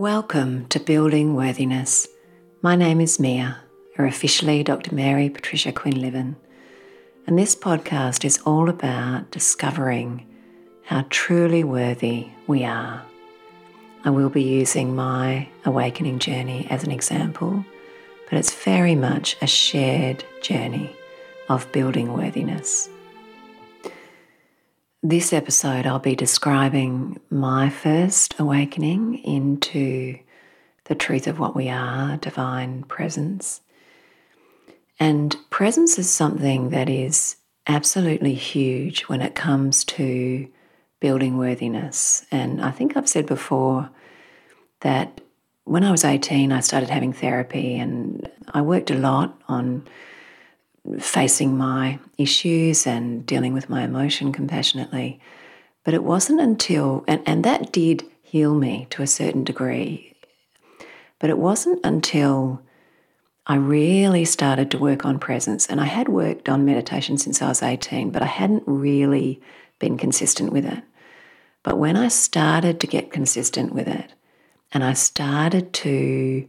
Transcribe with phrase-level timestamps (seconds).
[0.00, 2.08] Welcome to Building Worthiness.
[2.62, 3.58] My name is Mia,
[3.98, 4.94] or officially Dr.
[4.94, 6.36] Mary Patricia Quinlivan,
[7.26, 10.26] and this podcast is all about discovering
[10.84, 13.02] how truly worthy we are.
[14.02, 17.62] I will be using my awakening journey as an example,
[18.30, 20.96] but it's very much a shared journey
[21.50, 22.88] of building worthiness.
[25.02, 30.18] This episode, I'll be describing my first awakening into
[30.84, 33.62] the truth of what we are, divine presence.
[34.98, 37.36] And presence is something that is
[37.66, 40.46] absolutely huge when it comes to
[41.00, 42.26] building worthiness.
[42.30, 43.88] And I think I've said before
[44.80, 45.22] that
[45.64, 49.88] when I was 18, I started having therapy and I worked a lot on
[50.98, 55.20] facing my issues and dealing with my emotion compassionately.
[55.84, 60.14] But it wasn't until, and, and that did heal me to a certain degree,
[61.18, 62.62] but it wasn't until
[63.46, 65.66] I really started to work on presence.
[65.66, 69.40] And I had worked on meditation since I was 18, but I hadn't really
[69.78, 70.82] been consistent with it.
[71.62, 74.12] But when I started to get consistent with it,
[74.72, 76.48] and I started to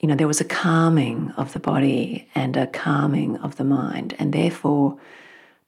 [0.00, 4.14] you know, there was a calming of the body and a calming of the mind,
[4.18, 4.98] and therefore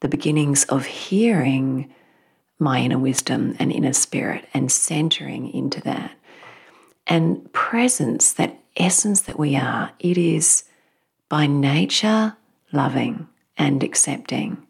[0.00, 1.92] the beginnings of hearing
[2.59, 6.12] my inner wisdom and inner spirit and centering into that.
[7.06, 10.65] And presence, that essence that we are, it is
[11.28, 12.37] by nature
[12.72, 14.65] loving and accepting.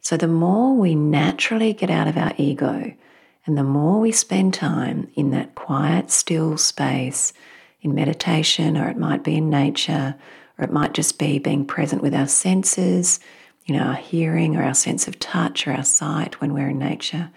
[0.00, 2.92] So the more we naturally get out of our ego
[3.46, 7.32] and the more we spend time in that quiet, still space
[7.84, 10.16] in meditation, or it might be in nature,
[10.58, 13.20] or it might just be being present with our senses,
[13.66, 16.78] you know, our hearing, or our sense of touch, or our sight when we're in
[16.78, 17.30] nature.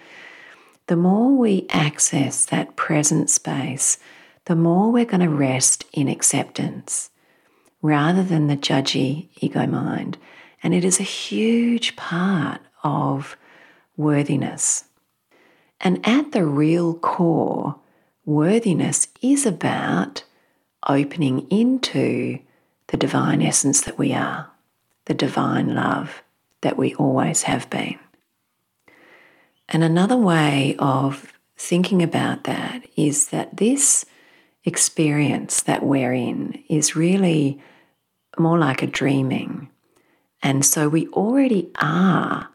[0.87, 3.99] The more we access that present space,
[4.45, 7.09] the more we're going to rest in acceptance
[7.81, 10.17] rather than the judgy ego mind.
[10.63, 13.37] And it is a huge part of
[13.97, 14.85] worthiness.
[15.81, 17.75] And at the real core,
[18.25, 20.23] worthiness is about
[20.87, 22.39] opening into
[22.87, 24.49] the divine essence that we are,
[25.05, 26.21] the divine love
[26.61, 27.99] that we always have been.
[29.69, 34.05] And another way of thinking about that is that this
[34.63, 37.61] experience that we're in is really
[38.37, 39.69] more like a dreaming.
[40.43, 42.49] And so we already are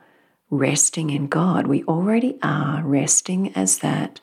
[0.51, 1.67] resting in God.
[1.67, 4.21] We already are resting as that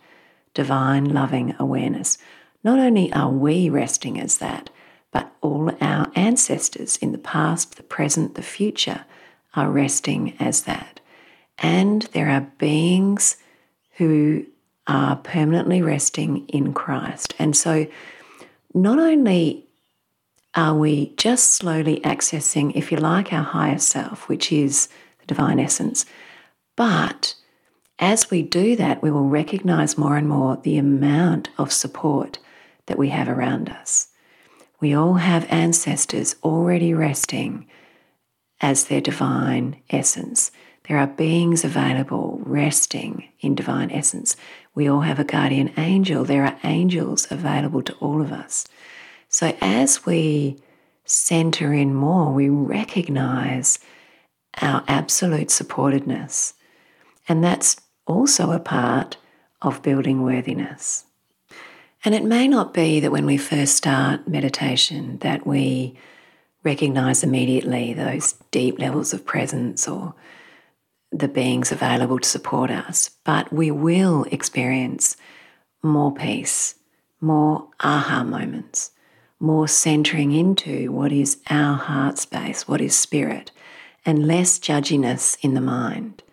[0.54, 2.18] divine loving awareness.
[2.64, 4.70] Not only are we resting as that,
[5.12, 9.06] but all our ancestors in the past, the present, the future
[9.56, 11.00] are resting as that.
[11.58, 13.38] And there are beings
[13.98, 14.46] who
[14.88, 17.34] are permanently resting in Christ.
[17.40, 17.88] And so
[18.74, 19.66] not only
[20.56, 24.90] are we just slowly accessing, if you like, our higher self, which is
[25.20, 26.06] the divine essence,
[26.76, 27.36] but
[28.00, 32.40] as we do that, we will recognize more and more the amount of support
[32.90, 34.10] that we have around us.
[34.82, 37.68] We all have ancestors already resting
[38.60, 40.52] as their divine essence.
[40.88, 44.36] There are beings available resting in divine essence.
[44.74, 46.26] We all have a guardian angel.
[46.26, 48.68] There are angels available to all of us.
[49.30, 50.58] So as we
[51.06, 53.80] center in more, we recognize
[54.62, 56.54] our absolute supportedness.
[57.28, 59.18] And that's also a part
[59.62, 61.06] of building worthiness.
[62.06, 65.98] And it may not be that when we first start meditation that we
[66.64, 70.14] recognize immediately those deep levels of presence or
[71.12, 75.18] the beings available to support us, but we will experience
[75.82, 76.76] more peace,
[77.20, 78.92] more aha moments,
[79.40, 83.52] more centering into what is our heart space, what is spirit,
[84.06, 86.24] and less judginess in the mind.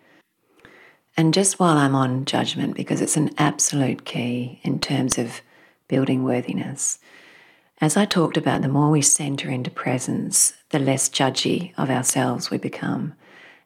[1.15, 5.41] And just while I'm on judgment, because it's an absolute key in terms of
[5.87, 6.99] building worthiness.
[7.79, 12.49] As I talked about, the more we center into presence, the less judgy of ourselves
[12.49, 13.13] we become,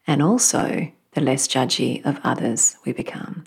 [0.06, 3.45] and also the less judgy of others we become.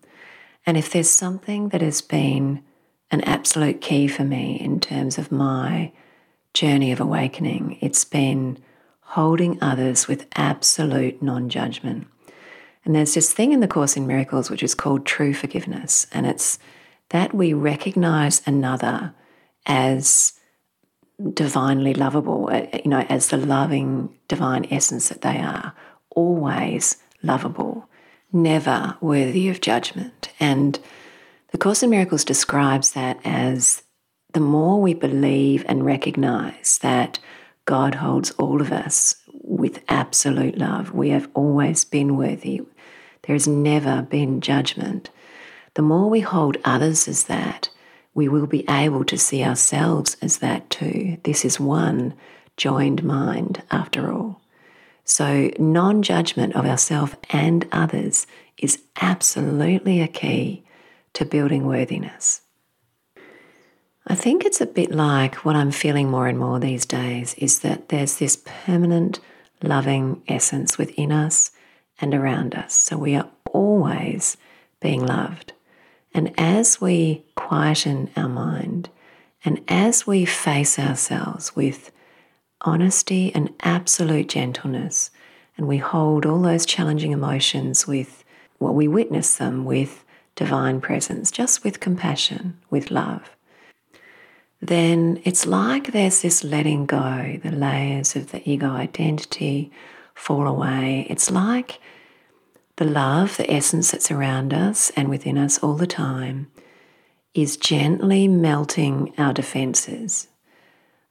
[0.67, 2.63] And if there's something that has been
[3.11, 5.93] an absolute key for me in terms of my
[6.55, 8.59] journey of awakening, it's been
[9.01, 12.07] holding others with absolute non judgment.
[12.85, 16.27] And there's this thing in the Course in Miracles which is called true forgiveness, and
[16.27, 16.59] it's
[17.11, 19.15] that we recognize another
[19.67, 20.33] as
[21.33, 25.75] divinely lovable, uh, you know, as the loving divine essence that they are,
[26.11, 27.89] always lovable,
[28.33, 30.31] never worthy of judgment.
[30.41, 30.79] And
[31.53, 33.83] the Course in Miracles describes that as
[34.33, 37.21] the more we believe and recognize that
[37.65, 42.61] God holds all of us with absolute love, we have always been worthy.
[43.23, 45.11] There has never been judgment.
[45.75, 47.69] The more we hold others as that,
[48.15, 51.19] we will be able to see ourselves as that too.
[51.25, 52.15] This is one
[52.57, 54.41] joined mind after all.
[55.05, 58.27] So, non judgment of ourselves and others
[58.57, 60.65] is absolutely a key
[61.15, 62.43] to building worthiness.
[64.07, 67.61] I think it's a bit like what I'm feeling more and more these days is
[67.61, 69.19] that there's this permanent
[69.63, 71.51] loving essence within us
[72.01, 72.75] and around us.
[72.75, 74.37] So we are always
[74.81, 75.54] being loved.
[76.15, 78.89] And as we quieten our mind
[79.45, 81.91] and as we face ourselves with
[82.63, 85.11] honesty and absolute gentleness,
[85.57, 88.25] and we hold all those challenging emotions with
[88.59, 90.05] what well, we witness them with
[90.37, 93.37] divine presence, just with compassion, with love,
[94.61, 99.71] then it's like there's this letting go, the layers of the ego identity
[100.15, 101.07] fall away.
[101.11, 101.79] It's like
[102.77, 106.51] the love, the essence that's around us and within us all the time,
[107.33, 110.29] is gently melting our defenses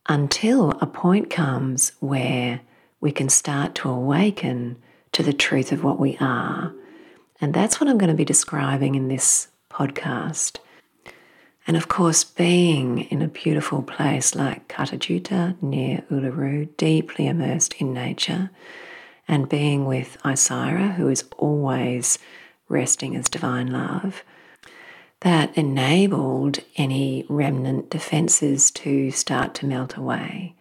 [0.07, 2.61] until a point comes where
[2.99, 4.77] we can start to awaken
[5.11, 6.73] to the truth of what we are.
[7.39, 10.57] And that's what I'm going to be describing in this podcast.
[11.65, 17.75] And of course, being in a beautiful place like Kata Tjuta near Uluru, deeply immersed
[17.75, 18.49] in nature,
[19.27, 22.19] and being with Isira, who is always
[22.69, 24.23] resting as divine love,
[25.21, 30.55] that enabled any remnant defenses to start to melt away.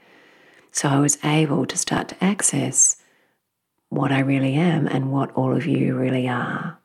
[0.71, 2.97] So I was able to start to access
[3.89, 6.79] what I really am and what all of you really are.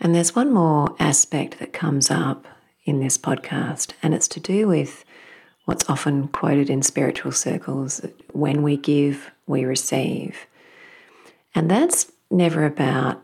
[0.00, 2.46] And there's one more aspect that comes up
[2.84, 5.04] in this podcast, and it's to do with
[5.66, 8.00] what's often quoted in spiritual circles
[8.32, 10.46] when we give, we receive.
[11.54, 13.22] And that's never about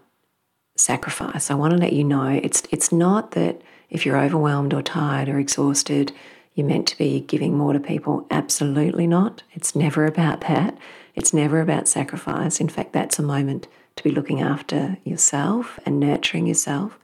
[0.77, 1.51] sacrifice.
[1.51, 5.29] I want to let you know it's it's not that if you're overwhelmed or tired
[5.29, 6.13] or exhausted,
[6.55, 8.27] you're meant to be giving more to people.
[8.31, 9.43] Absolutely not.
[9.53, 10.77] It's never about that.
[11.15, 12.61] It's never about sacrifice.
[12.61, 16.99] In fact, that's a moment to be looking after yourself and nurturing yourself.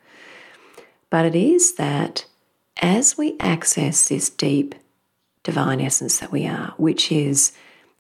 [1.09, 2.27] But it is that
[2.81, 4.75] as we access this deep
[5.43, 7.53] divine essence that we are, which is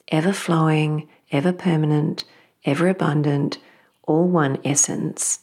[0.09, 2.25] ever flowing, ever permanent,
[2.64, 3.59] ever abundant,
[4.05, 5.41] all one essence,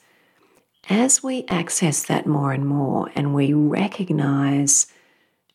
[0.89, 4.87] as we access that more and more and we recognize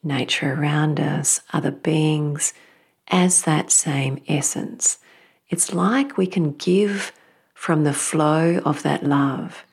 [0.03, 2.53] nature around us, other beings,
[3.09, 4.99] as that same essence,
[5.49, 7.13] it's like we can give
[7.55, 9.65] from the flow of that love.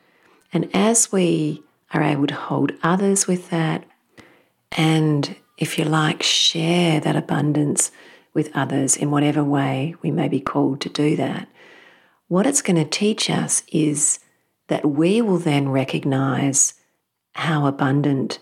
[0.52, 1.64] And as we
[1.94, 3.84] are able to hold others with that,
[4.72, 7.92] and if you like, share that abundance
[8.34, 11.48] with others in whatever way we may be called to do that,
[12.32, 14.20] what it's going to teach us is
[14.70, 16.76] that we will then recognize
[17.34, 18.40] how abundant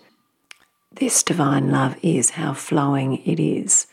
[0.92, 3.88] this divine love is, how flowing it is.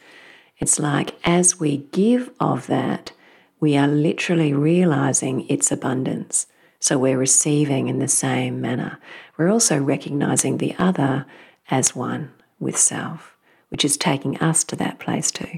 [0.60, 3.12] It's like as we give of that,
[3.60, 6.46] we are literally realizing its abundance.
[6.80, 9.00] So we're receiving in the same manner.
[9.36, 11.26] We're also recognizing the other
[11.72, 13.36] as one with self,
[13.70, 15.58] which is taking us to that place too.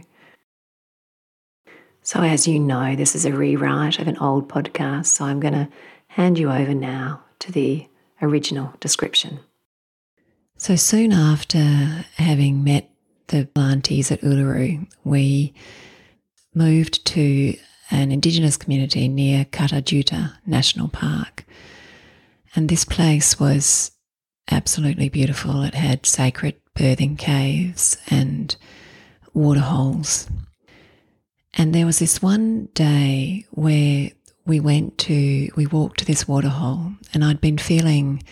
[2.10, 5.54] So, as you know, this is a rewrite of an old podcast, so I'm going
[5.54, 5.70] to
[6.08, 7.88] hand you over now to the
[8.20, 9.42] original description.
[10.58, 11.60] So, soon after
[12.16, 12.90] having met
[13.28, 15.54] the aunties at Uluru, we
[16.56, 17.56] moved to
[17.92, 21.46] an Indigenous community near Kata Tjuta National Park.
[22.56, 23.92] And this place was
[24.50, 25.62] absolutely beautiful.
[25.62, 28.56] It had sacred birthing caves and
[29.36, 30.28] waterholes
[31.54, 34.12] and there was this one day where
[34.46, 38.24] we went to, we walked to this waterhole, and I'd been feeling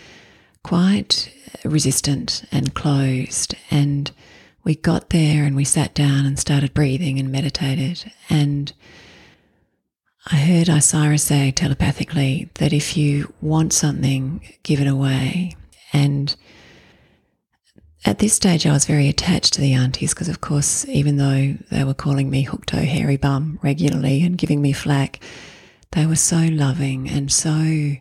[0.64, 1.32] quite
[1.64, 3.56] resistant and closed.
[3.72, 4.12] And
[4.64, 8.12] we got there and we sat down and started breathing and meditated.
[8.30, 8.74] And
[10.30, 15.56] I heard Isira say telepathically that if you want something, give it away.
[15.94, 16.36] And
[18.08, 21.58] at this stage, I was very attached to the aunties because, of course, even though
[21.70, 25.20] they were calling me hookto hairy bum regularly and giving me flack,
[25.92, 27.98] they were so loving and so.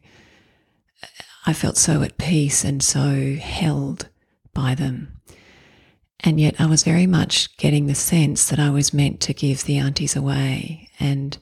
[1.48, 4.08] I felt so at peace and so held
[4.54, 5.20] by them.
[6.20, 9.64] And yet, I was very much getting the sense that I was meant to give
[9.64, 10.88] the aunties away.
[11.00, 11.36] And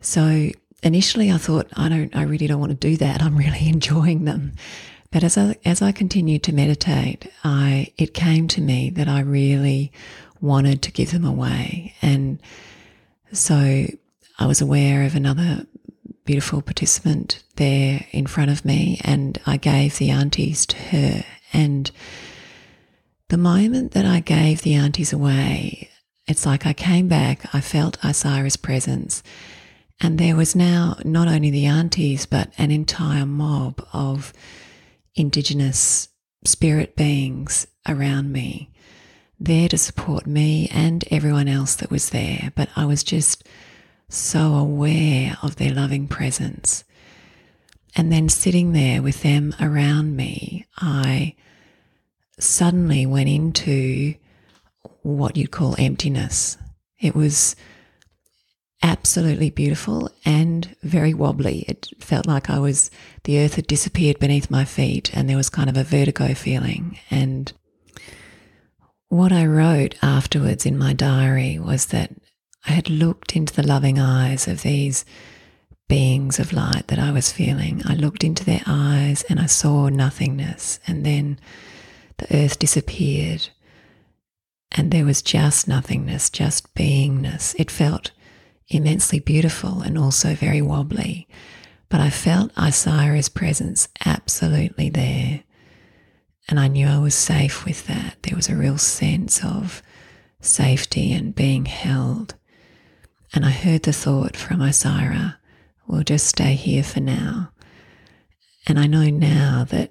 [0.00, 0.50] so,
[0.82, 3.22] initially, I thought, I don't, I really don't want to do that.
[3.22, 4.54] I'm really enjoying them.
[5.10, 9.20] But as I, as I continued to meditate, I, it came to me that I
[9.20, 9.92] really
[10.40, 11.94] wanted to give them away.
[12.02, 12.40] And
[13.32, 13.86] so
[14.38, 15.66] I was aware of another
[16.24, 21.24] beautiful participant there in front of me, and I gave the aunties to her.
[21.52, 21.90] And
[23.28, 25.88] the moment that I gave the aunties away,
[26.26, 29.22] it's like I came back, I felt Isira's presence,
[30.00, 34.32] and there was now not only the aunties, but an entire mob of
[35.16, 36.08] Indigenous
[36.44, 38.70] spirit beings around me,
[39.40, 42.52] there to support me and everyone else that was there.
[42.54, 43.46] But I was just
[44.08, 46.84] so aware of their loving presence.
[47.96, 51.34] And then sitting there with them around me, I
[52.38, 54.14] suddenly went into
[55.02, 56.58] what you'd call emptiness.
[57.00, 57.56] It was
[58.82, 61.64] absolutely beautiful and very wobbly.
[61.68, 62.90] It felt like I was,
[63.24, 66.98] the earth had disappeared beneath my feet and there was kind of a vertigo feeling.
[67.10, 67.52] And
[69.08, 72.12] what I wrote afterwards in my diary was that
[72.66, 75.04] I had looked into the loving eyes of these
[75.88, 77.82] beings of light that I was feeling.
[77.86, 81.38] I looked into their eyes and I saw nothingness, and then
[82.18, 83.48] the earth disappeared,
[84.72, 87.54] and there was just nothingness, just beingness.
[87.58, 88.10] It felt
[88.68, 91.28] immensely beautiful and also very wobbly,
[91.88, 95.42] but I felt Isira's presence absolutely there.
[96.48, 98.22] And I knew I was safe with that.
[98.22, 99.82] There was a real sense of
[100.40, 102.34] safety and being held.
[103.34, 105.36] And I heard the thought from Isira,
[105.86, 107.50] we'll just stay here for now.
[108.66, 109.90] And I know now that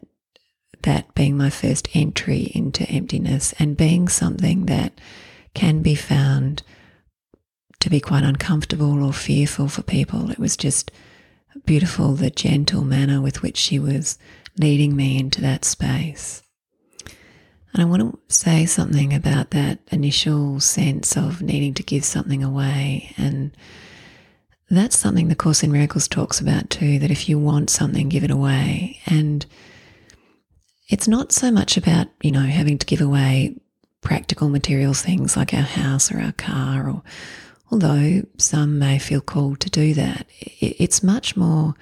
[0.83, 4.93] that being my first entry into emptiness and being something that
[5.53, 6.61] can be found
[7.85, 10.91] to be quite uncomfortable or fearful for people, it was just
[11.67, 14.17] beautiful the gentle manner with which she was
[14.57, 16.41] leading me into that space.
[17.05, 22.43] And I want to say something about that initial sense of needing to give something
[22.43, 23.13] away.
[23.17, 23.55] And
[24.67, 28.23] that's something the Course in Miracles talks about too that if you want something, give
[28.23, 28.99] it away.
[29.05, 29.45] And
[30.89, 33.59] it's not so much about, you know, having to give away
[34.01, 37.03] practical material things like our house or our car, or
[37.71, 41.75] although some may feel called to do that, it's much more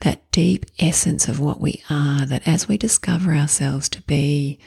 [0.00, 4.58] that deep essence of what we are that as we discover ourselves to be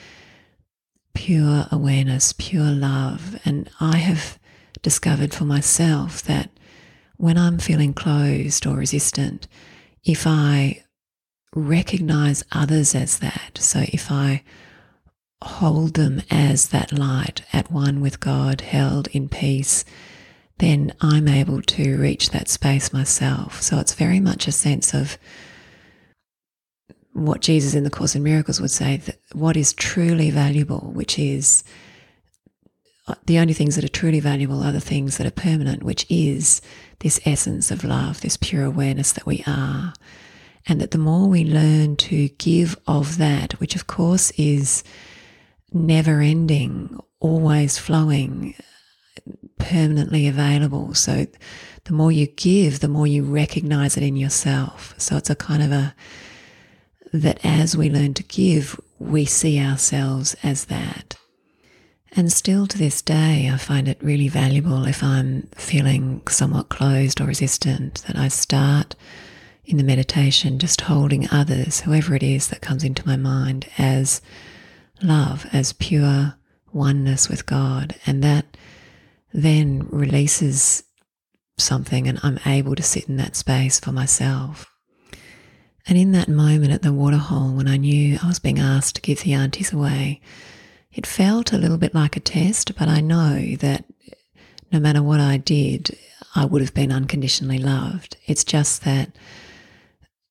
[1.14, 3.40] pure awareness, pure love.
[3.46, 4.38] And I have
[4.82, 6.50] discovered for myself that
[7.18, 9.48] when I'm feeling closed or resistant,
[10.04, 10.84] if I
[11.56, 14.44] recognize others as that, so if I
[15.42, 19.86] hold them as that light at one with God, held in peace,
[20.60, 23.62] then I'm able to reach that space myself.
[23.62, 25.18] So it's very much a sense of
[27.14, 31.20] what Jesus in the Course in Miracles would say that what is truly valuable, which
[31.20, 31.64] is
[33.08, 36.06] uh, the only things that are truly valuable are the things that are permanent, which
[36.10, 36.62] is
[37.00, 39.94] this essence of love, this pure awareness that we are.
[40.66, 44.84] And that the more we learn to give of that, which of course is
[45.74, 48.56] never ending, always flowing,
[49.64, 50.94] permanently available.
[50.94, 51.26] So
[51.86, 54.94] the more you give, the more you recognize it in yourself.
[54.98, 55.96] So it's a kind of a
[57.14, 61.16] that as we learn to give, we see ourselves as that.
[62.16, 67.22] And still to this day, I find it really valuable if I'm feeling somewhat closed
[67.22, 68.96] or resistant that I start
[69.66, 74.22] in the meditation just holding others, whoever it is that comes into my mind, as
[75.02, 76.36] love, as pure
[76.72, 77.96] oneness with God.
[78.06, 78.58] And that
[79.34, 80.84] then releases
[81.58, 84.66] something, and I'm able to sit in that space for myself.
[85.86, 89.02] And in that moment at the waterhole, when I knew I was being asked to
[89.02, 90.22] give the aunties away,
[90.94, 93.86] it felt a little bit like a test, but I know that
[94.72, 95.98] no matter what I did,
[96.36, 98.18] I would have been unconditionally loved.
[98.26, 99.12] It's just that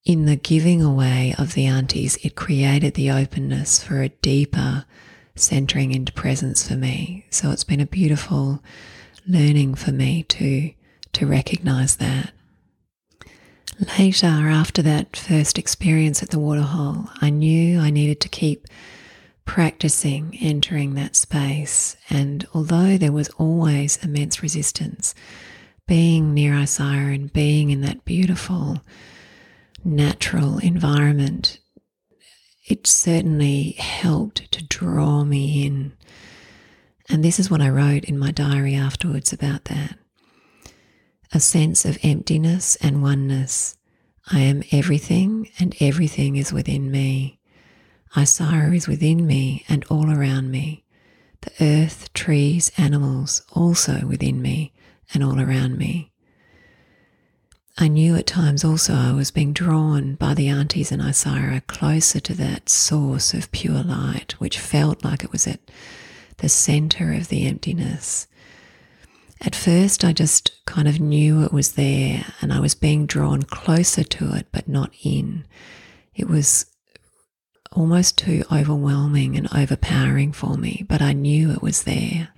[0.05, 4.85] in the giving away of the aunties, it created the openness for a deeper
[5.35, 7.27] centering into presence for me.
[7.31, 8.63] So it's been a beautiful
[9.27, 10.73] learning for me to
[11.13, 12.33] to recognize that.
[13.99, 18.67] Later, after that first experience at the waterhole, I knew I needed to keep
[19.45, 21.97] practicing entering that space.
[22.09, 25.15] And although there was always immense resistance,
[25.87, 28.81] being near Isira and being in that beautiful
[29.85, 31.59] natural environment,
[32.73, 35.93] it certainly helped to draw me in.
[37.11, 39.99] And this is what I wrote in my diary afterwards about that
[41.35, 43.77] a sense of emptiness and oneness.
[44.31, 47.41] I am everything, and everything is within me.
[48.15, 50.85] Isira is within me and all around me.
[51.43, 54.73] The earth, trees, animals also within me
[55.13, 56.12] and all around me.
[57.79, 62.21] I knew at times also I was being drawn by the aunties and Isira closer
[62.21, 65.61] to that source of pure light, which felt like it was at
[66.37, 68.27] the center of the emptiness.
[69.41, 73.43] At first, I just kind of knew it was there and I was being drawn
[73.43, 75.47] closer to it, but not in.
[76.15, 76.67] It was
[77.73, 82.29] almost too overwhelming and overpowering for me, but I knew it was there.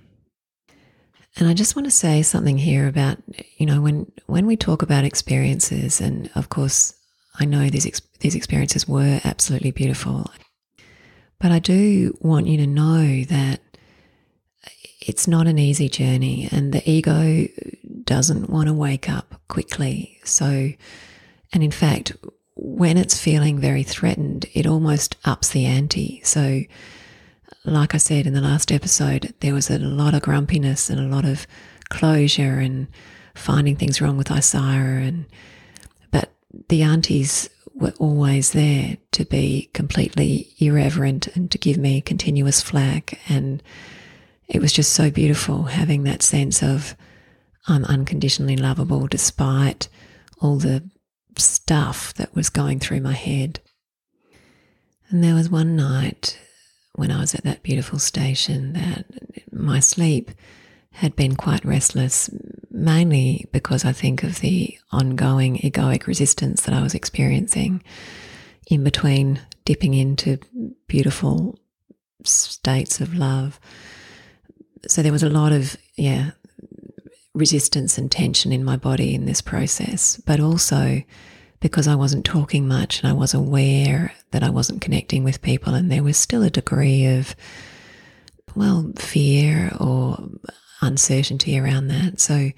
[1.37, 3.17] And I just want to say something here about,
[3.57, 6.93] you know, when when we talk about experiences, and of course,
[7.39, 10.31] I know these ex- these experiences were absolutely beautiful,
[11.39, 13.59] but I do want you to know that
[15.01, 17.47] it's not an easy journey, and the ego
[18.03, 20.19] doesn't want to wake up quickly.
[20.23, 20.71] So,
[21.53, 22.13] and in fact,
[22.55, 26.21] when it's feeling very threatened, it almost ups the ante.
[26.23, 26.61] So,
[27.65, 31.15] like I said in the last episode, there was a lot of grumpiness and a
[31.15, 31.47] lot of
[31.89, 32.87] closure and
[33.33, 35.25] finding things wrong with Isira and
[36.11, 36.31] but
[36.69, 43.19] the aunties were always there to be completely irreverent and to give me continuous flack
[43.27, 43.61] and
[44.47, 46.95] it was just so beautiful having that sense of
[47.67, 49.89] I'm unconditionally lovable despite
[50.39, 50.87] all the
[51.37, 53.59] stuff that was going through my head.
[55.09, 56.39] And there was one night
[56.95, 59.05] when I was at that beautiful station that
[59.51, 60.31] my sleep
[60.91, 62.29] had been quite restless,
[62.71, 67.83] mainly because I think of the ongoing egoic resistance that I was experiencing
[68.67, 70.39] in between dipping into
[70.87, 71.59] beautiful
[72.23, 73.59] states of love.
[74.87, 76.31] So there was a lot of, yeah,
[77.33, 81.03] resistance and tension in my body in this process, but also
[81.65, 85.73] because I wasn't talking much and I was aware that I wasn't connecting with people,
[85.73, 87.35] and there was still a degree of,
[88.53, 90.29] well, fear or
[90.81, 92.19] uncertainty around that.
[92.19, 92.51] So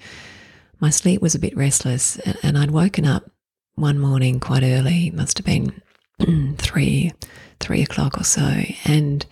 [0.78, 3.30] my sleep was a bit restless, and I'd woken up
[3.76, 5.80] one morning quite early, must have been
[6.58, 7.14] three,
[7.60, 9.24] three o'clock or so, and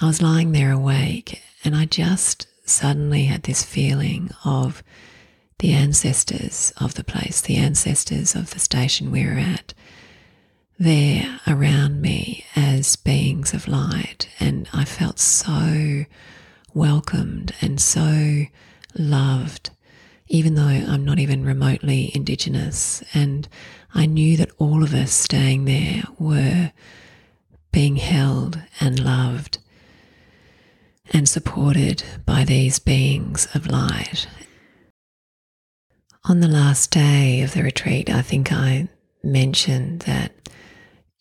[0.00, 4.84] I was lying there awake, and I just suddenly had this feeling of
[5.58, 9.72] the ancestors of the place, the ancestors of the station we were at,
[10.78, 14.28] there around me as beings of light.
[14.38, 16.04] And I felt so
[16.74, 18.44] welcomed and so
[18.94, 19.70] loved,
[20.28, 23.02] even though I'm not even remotely Indigenous.
[23.14, 23.48] And
[23.94, 26.72] I knew that all of us staying there were
[27.72, 29.58] being held and loved
[31.12, 34.26] and supported by these beings of light.
[36.28, 38.88] On the last day of the retreat, I think I
[39.22, 40.32] mentioned that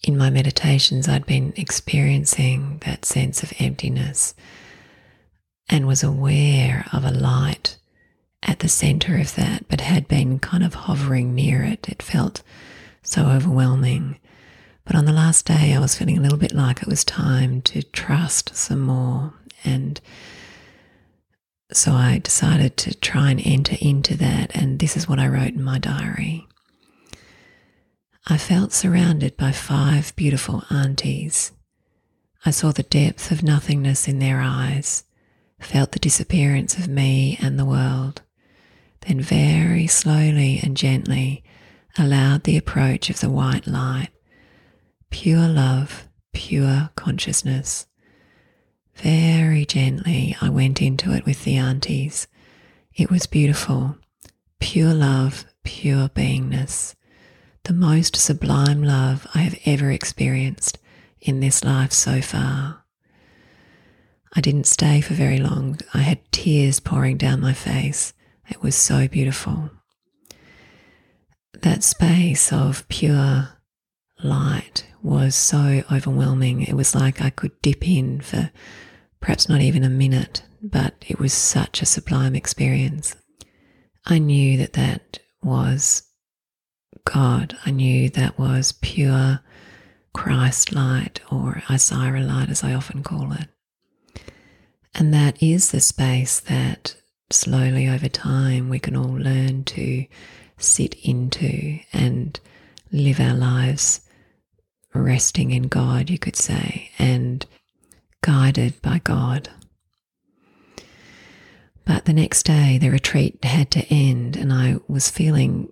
[0.01, 4.33] in my meditations I'd been experiencing that sense of emptiness
[5.69, 7.77] and was aware of a light
[8.41, 11.87] at the center of that, but had been kind of hovering near it.
[11.87, 12.41] It felt
[13.03, 14.19] so overwhelming.
[14.85, 17.61] But on the last day, I was feeling a little bit like it was time
[17.63, 20.01] to trust some more and
[21.75, 25.53] so I decided to try and enter into that, and this is what I wrote
[25.53, 26.47] in my diary.
[28.27, 31.51] I felt surrounded by five beautiful aunties.
[32.45, 35.03] I saw the depth of nothingness in their eyes,
[35.59, 38.21] felt the disappearance of me and the world,
[39.01, 41.43] then very slowly and gently
[41.97, 44.09] allowed the approach of the white light,
[45.09, 47.85] pure love, pure consciousness.
[48.97, 52.27] Very gently, I went into it with the aunties.
[52.95, 53.97] It was beautiful,
[54.59, 56.95] pure love, pure beingness,
[57.63, 60.77] the most sublime love I have ever experienced
[61.19, 62.83] in this life so far.
[64.33, 65.79] I didn't stay for very long.
[65.93, 68.13] I had tears pouring down my face.
[68.49, 69.71] It was so beautiful.
[71.61, 73.49] That space of pure
[74.23, 76.61] light was so overwhelming.
[76.61, 78.51] It was like I could dip in for
[79.25, 83.15] perhaps not even a minute, but it was such a sublime experience.
[84.05, 86.03] I knew that that was
[87.05, 87.57] God.
[87.65, 89.39] I knew that was pure
[90.13, 93.47] Christ light or Isira light, as I often call it.
[94.93, 96.95] And that is the space that
[97.31, 100.05] slowly over time we can all learn to
[100.59, 102.39] sit into and
[102.91, 104.01] live our lives
[104.93, 107.43] resting in God, you could say, and
[108.25, 109.49] guided by God.
[111.85, 115.69] But the next day, the retreat had to end, and I was feeling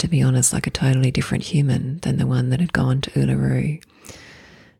[0.00, 3.10] to be honest, like a totally different human than the one that had gone to
[3.10, 3.82] Uluru.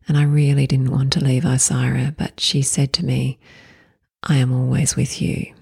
[0.07, 3.39] And I really didn't want to leave Isira, but she said to me,
[4.23, 5.53] I am always with you.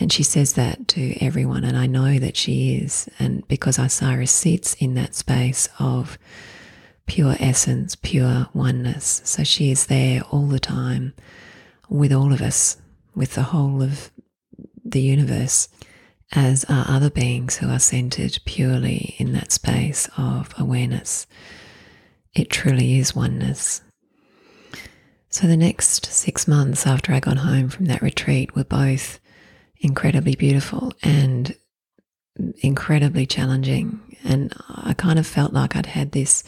[0.00, 3.08] And she says that to everyone, and I know that she is.
[3.20, 6.18] And because Isira sits in that space of
[7.10, 9.20] pure essence, pure oneness.
[9.24, 11.12] So she is there all the time
[11.88, 12.76] with all of us,
[13.16, 14.12] with the whole of
[14.84, 15.68] the universe,
[16.30, 21.26] as are other beings who are centered purely in that space of awareness.
[22.32, 23.82] It truly is oneness.
[25.30, 29.18] So the next six months after I got home from that retreat were both
[29.80, 31.56] incredibly beautiful and
[32.58, 34.16] incredibly challenging.
[34.22, 36.44] And I kind of felt like I'd had this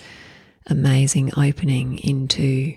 [0.66, 2.76] amazing opening into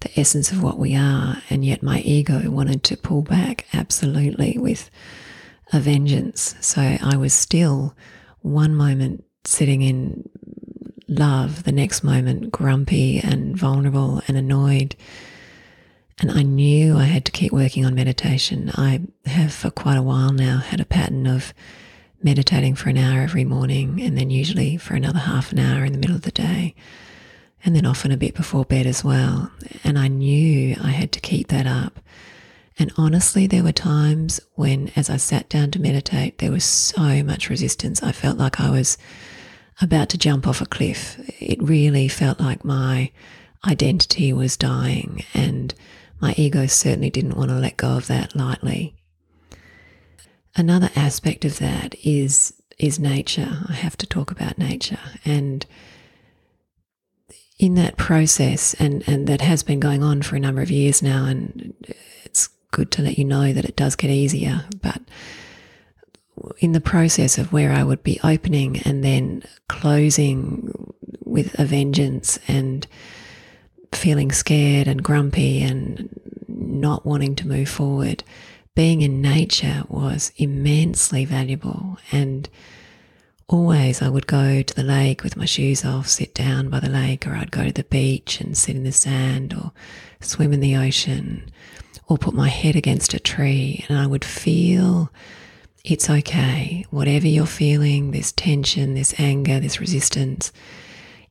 [0.00, 4.58] the essence of what we are, and yet my ego wanted to pull back absolutely
[4.58, 4.90] with
[5.72, 6.54] a vengeance.
[6.60, 7.96] So I was still
[8.40, 10.28] one moment sitting in
[11.08, 14.96] love, the next moment grumpy and vulnerable and annoyed.
[16.18, 18.70] And I knew I had to keep working on meditation.
[18.74, 21.54] I have for quite a while now had a pattern of
[22.22, 25.92] meditating for an hour every morning and then usually for another half an hour in
[25.92, 26.74] the middle of the day
[27.64, 29.50] and then often a bit before bed as well.
[29.84, 32.00] And I knew I had to keep that up.
[32.78, 37.22] And honestly, there were times when, as I sat down to meditate, there was so
[37.22, 38.02] much resistance.
[38.02, 38.96] I felt like I was
[39.80, 41.20] about to jump off a cliff.
[41.40, 43.10] It really felt like my
[43.66, 45.74] identity was dying, and
[46.20, 48.94] my ego certainly didn't want to let go of that lightly.
[50.56, 53.64] Another aspect of that is is nature.
[53.68, 55.64] I have to talk about nature and
[57.58, 61.02] in that process, and, and that has been going on for a number of years
[61.02, 61.74] now, and
[62.24, 64.64] it's good to let you know that it does get easier.
[64.80, 65.00] But
[66.58, 70.92] in the process of where I would be opening and then closing
[71.24, 72.86] with a vengeance and
[73.92, 76.08] feeling scared and grumpy and
[76.48, 78.24] not wanting to move forward,
[78.74, 82.48] being in nature was immensely valuable and
[83.52, 86.88] always I would go to the lake with my shoes off, sit down by the
[86.88, 89.72] lake, or I'd go to the beach and sit in the sand or
[90.20, 91.50] swim in the ocean
[92.08, 95.12] or put my head against a tree and I would feel
[95.84, 96.84] it's okay.
[96.90, 100.52] Whatever you're feeling, this tension, this anger, this resistance,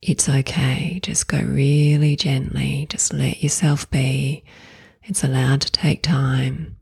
[0.01, 0.99] it's okay.
[1.01, 2.85] Just go really gently.
[2.89, 4.43] Just let yourself be.
[5.03, 6.77] It's allowed to take time.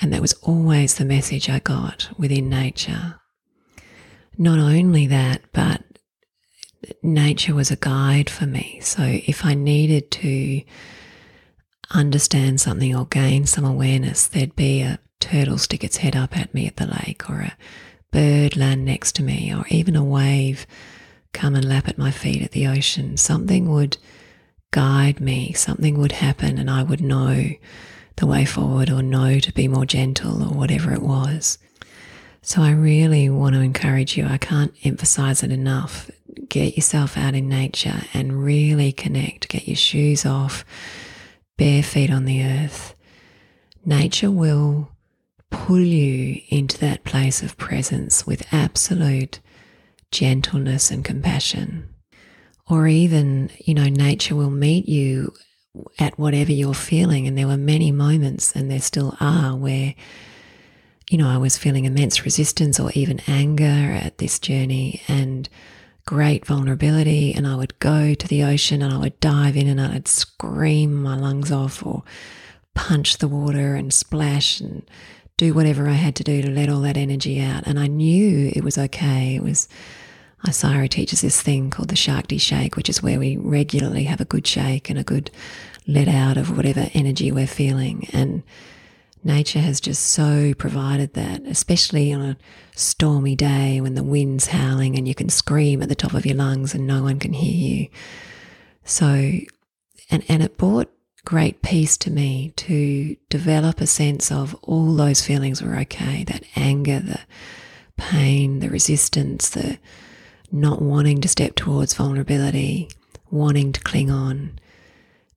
[0.00, 3.21] And that was always the message I got within nature
[4.38, 5.82] not only that, but
[7.02, 8.80] nature was a guide for me.
[8.82, 10.62] So if I needed to
[11.90, 16.52] understand something or gain some awareness, there'd be a turtle stick its head up at
[16.54, 17.56] me at the lake, or a
[18.10, 20.66] bird land next to me, or even a wave
[21.32, 23.16] come and lap at my feet at the ocean.
[23.16, 23.96] Something would
[24.70, 27.50] guide me, something would happen, and I would know
[28.16, 31.58] the way forward or know to be more gentle or whatever it was.
[32.44, 34.26] So I really want to encourage you.
[34.26, 36.10] I can't emphasize it enough.
[36.48, 39.48] Get yourself out in nature and really connect.
[39.48, 40.64] Get your shoes off,
[41.56, 42.96] bare feet on the earth.
[43.84, 44.90] Nature will
[45.50, 49.40] pull you into that place of presence with absolute
[50.10, 51.88] gentleness and compassion.
[52.68, 55.32] Or even, you know, nature will meet you
[55.98, 57.26] at whatever you're feeling.
[57.26, 59.94] And there were many moments, and there still are, where
[61.12, 65.46] you know, I was feeling immense resistance or even anger at this journey and
[66.06, 67.34] great vulnerability.
[67.34, 71.02] And I would go to the ocean and I would dive in and I'd scream
[71.02, 72.02] my lungs off or
[72.72, 74.88] punch the water and splash and
[75.36, 77.66] do whatever I had to do to let all that energy out.
[77.66, 79.36] And I knew it was okay.
[79.36, 79.68] It was,
[80.46, 84.24] Isira teaches this thing called the Shakti shake, which is where we regularly have a
[84.24, 85.30] good shake and a good
[85.86, 88.08] let out of whatever energy we're feeling.
[88.14, 88.42] And
[89.24, 92.36] Nature has just so provided that, especially on a
[92.74, 96.34] stormy day when the wind's howling and you can scream at the top of your
[96.36, 97.88] lungs and no one can hear you.
[98.84, 99.06] So,
[100.10, 100.90] and, and it brought
[101.24, 106.42] great peace to me to develop a sense of all those feelings were okay that
[106.56, 107.20] anger, the
[107.96, 109.78] pain, the resistance, the
[110.50, 112.88] not wanting to step towards vulnerability,
[113.30, 114.58] wanting to cling on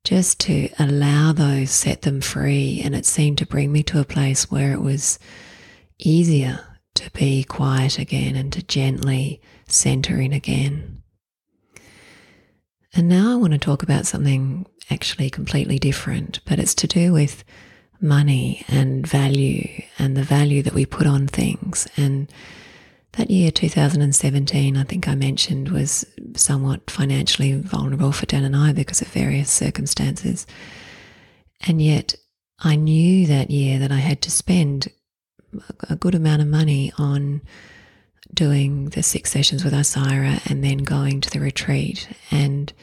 [0.06, 2.82] just to allow those, set them free.
[2.84, 5.20] And it seemed to bring me to a place where it was
[6.00, 6.60] easier
[6.94, 11.02] to be quiet again and to gently center in again.
[12.94, 17.12] And now I want to talk about something actually completely different, but it's to do
[17.12, 17.44] with
[18.00, 21.88] money and value and the value that we put on things.
[21.98, 22.32] And
[23.17, 28.73] that year, 2017, I think I mentioned, was somewhat financially vulnerable for Dan and I
[28.73, 30.45] because of various circumstances.
[31.65, 32.15] And yet,
[32.60, 34.89] I knew that year that I had to spend
[35.89, 37.41] a good amount of money on
[38.34, 42.10] doing the six sessions with Isira and then going to the retreat.
[42.32, 42.73] And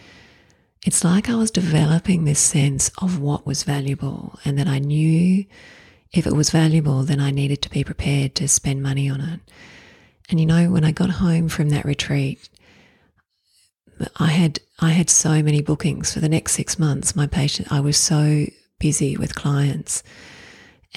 [0.87, 5.45] it's like I was developing this sense of what was valuable and that I knew
[6.13, 9.41] if it was valuable, then I needed to be prepared to spend money on it.
[10.33, 12.49] And you know, when I got home from that retreat,
[14.17, 17.15] I had I had so many bookings for the next six months.
[17.15, 18.47] My patient, I was so
[18.79, 20.03] busy with clients,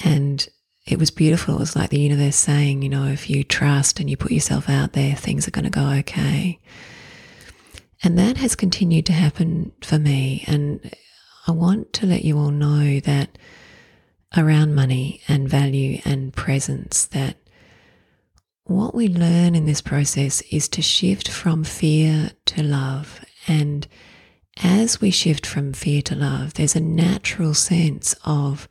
[0.05, 0.47] and
[0.87, 1.55] it was beautiful.
[1.55, 4.69] It was like the universe saying, you know, if you trust and you put yourself
[4.69, 6.57] out there, things are going to go okay.
[8.03, 10.45] And that has continued to happen for me.
[10.47, 10.95] And
[11.45, 13.37] I want to let you all know that
[14.37, 17.35] around money and value and presence, that
[18.65, 23.23] what we learn in this process is to shift from fear to love.
[23.47, 23.87] And
[24.61, 28.67] as we shift from fear to love, there's a natural sense of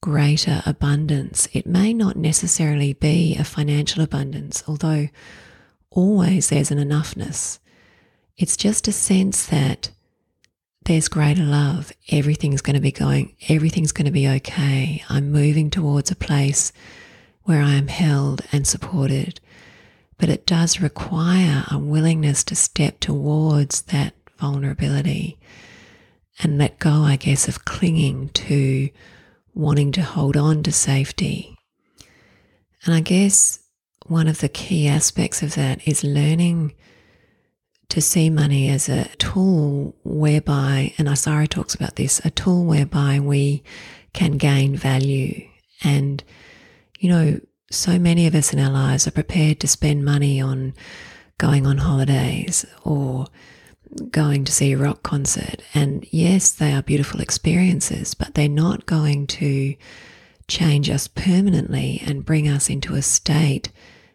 [0.00, 1.48] greater abundance.
[1.52, 5.08] It may not necessarily be a financial abundance, although
[5.90, 7.58] always there's an enoughness.
[8.36, 9.90] It's just a sense that
[10.84, 11.92] there's greater love.
[12.08, 15.02] Everything's going to be going, everything's going to be okay.
[15.08, 16.72] I'm moving towards a place
[17.48, 19.40] where I am held and supported.
[20.18, 25.38] But it does require a willingness to step towards that vulnerability
[26.40, 28.90] and let go, I guess, of clinging to
[29.54, 31.56] wanting to hold on to safety.
[32.84, 33.60] And I guess
[34.06, 36.74] one of the key aspects of that is learning
[37.88, 43.20] to see money as a tool whereby, and Isira talks about this, a tool whereby
[43.20, 43.62] we
[44.12, 45.48] can gain value.
[45.82, 46.22] And,
[46.98, 50.74] you know, so many of us in our lives are prepared to spend money on
[51.36, 53.26] going on holidays or
[54.10, 55.62] going to see a rock concert.
[55.74, 59.74] And yes, they are beautiful experiences, but they're not going to
[60.48, 63.70] change us permanently and bring us into a state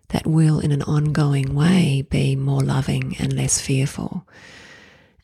[0.09, 4.27] that will, in an ongoing way, be more loving and less fearful.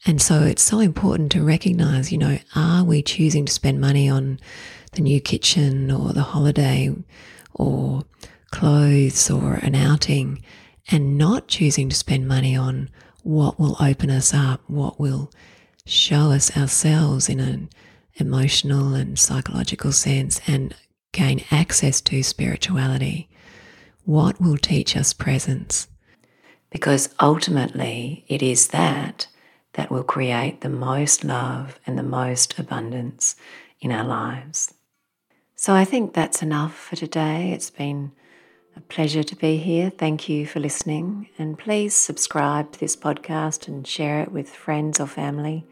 [0.05, 4.09] And so it's so important to recognize, you know, are we choosing to spend money
[4.09, 4.39] on
[4.93, 6.95] the new kitchen or the holiday
[7.59, 8.03] or
[8.51, 10.41] clothes or an outing
[10.89, 12.89] and not choosing to spend money on
[13.21, 15.31] what will open us up, what will
[15.85, 17.69] show us ourselves in an
[18.15, 20.73] emotional and psychological sense and
[21.11, 23.29] gain access to spirituality.
[24.05, 25.87] What will teach us presence?
[26.71, 29.27] Because ultimately, it is that
[29.73, 33.35] that will create the most love and the most abundance
[33.79, 34.73] in our lives.
[35.61, 37.51] So I think that's enough for today.
[37.51, 38.13] It's been
[38.77, 39.89] a pleasure to be here.
[39.89, 41.27] Thank you for listening.
[41.37, 45.65] And please subscribe to this podcast and share it with friends or family.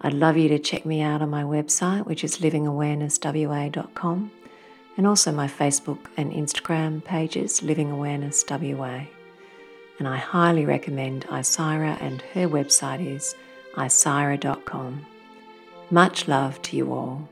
[0.00, 4.32] I'd love you to check me out on my website, which is livingawarenesswa.com,
[4.96, 9.02] and also my Facebook and Instagram pages, Living Awareness WA.
[9.98, 13.34] And I highly recommend Isira, and her website is
[13.74, 15.04] isira.com.
[15.90, 17.28] Much love to you all.